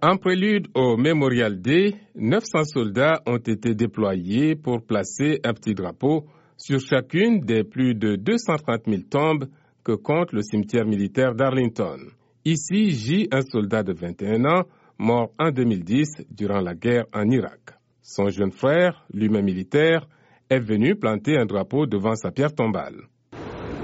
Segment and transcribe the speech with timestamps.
[0.00, 6.24] En prélude au Memorial Day, 900 soldats ont été déployés pour placer un petit drapeau
[6.56, 9.46] sur chacune des plus de 230 000 tombes
[9.82, 11.98] que compte le cimetière militaire d'Arlington.
[12.44, 14.62] Ici gît un soldat de 21 ans
[14.98, 17.74] mort en 2010 durant la guerre en Irak.
[18.00, 20.06] Son jeune frère, lui-même militaire,
[20.48, 23.08] est venu planter un drapeau devant sa pierre tombale.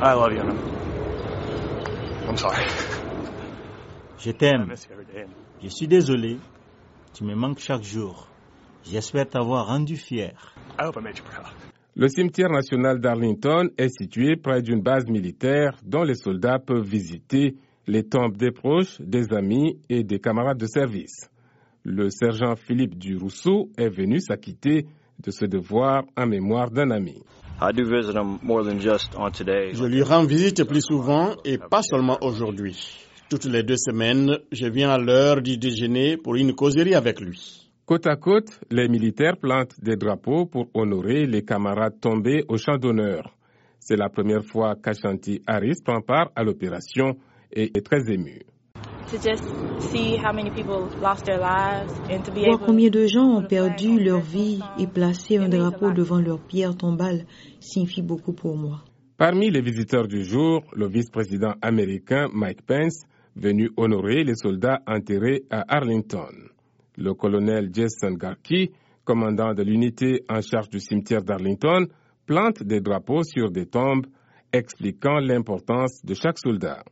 [0.00, 0.42] I love you.
[2.26, 3.07] I'm sorry.
[4.20, 4.74] Je I t'aime.
[5.62, 6.38] Je suis désolé.
[7.14, 8.26] Tu me manques chaque jour.
[8.84, 10.32] J'espère t'avoir rendu fier.
[10.80, 11.46] I hope I made you proud.
[11.94, 17.56] Le cimetière national d'Arlington est situé près d'une base militaire dont les soldats peuvent visiter
[17.86, 21.28] les tombes des proches, des amis et des camarades de service.
[21.84, 24.86] Le sergent Philippe Durousseau est venu s'acquitter
[25.24, 27.22] de ce devoir en mémoire d'un ami.
[27.60, 29.74] I do visit him more than just on today.
[29.74, 33.07] Je lui rends visite plus souvent et pas seulement aujourd'hui.
[33.30, 37.68] Toutes les deux semaines, je viens à l'heure du déjeuner pour une causerie avec lui.
[37.84, 42.78] Côte à côte, les militaires plantent des drapeaux pour honorer les camarades tombés au champ
[42.78, 43.34] d'honneur.
[43.80, 47.18] C'est la première fois qu'Ashanti Harris prend part à l'opération
[47.52, 48.40] et est très ému.
[49.10, 49.42] to just
[49.90, 53.42] see how many people lost their lives and to be Voir combien de gens ont
[53.46, 57.24] perdu leur vie et placer un drapeau devant leur pierre tombale
[57.60, 58.84] signifie beaucoup pour moi.
[59.16, 63.04] Parmi les visiteurs du jour, le vice-président américain Mike Pence,
[63.38, 66.32] venu honorer les soldats enterrés à Arlington.
[66.96, 68.72] Le colonel Jason Garkey,
[69.04, 71.86] commandant de l'unité en charge du cimetière d'Arlington,
[72.26, 74.06] plante des drapeaux sur des tombes,
[74.52, 76.82] expliquant l'importance de chaque soldat.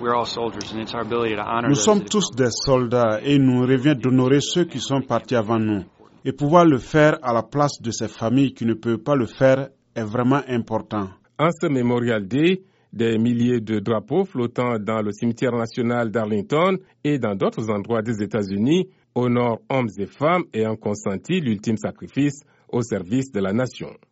[0.00, 2.50] We're all soldiers, and it's our ability to honor Nous those sommes tous gone des
[2.52, 5.82] soldats et il nous revient d'honorer ceux qui sont partis avant nous.
[6.24, 9.26] Et pouvoir le faire à la place de ces familles qui ne peuvent pas le
[9.26, 11.08] faire est vraiment important.
[11.38, 17.18] En ce Memorial Day, des milliers de drapeaux flottant dans le cimetière national d'Arlington et
[17.18, 23.32] dans d'autres endroits des États-Unis honorent hommes et femmes ayant consenti l'ultime sacrifice au service
[23.32, 23.90] de la nation.